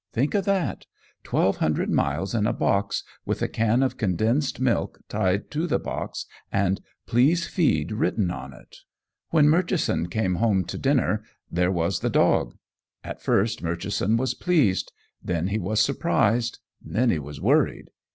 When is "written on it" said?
7.91-8.77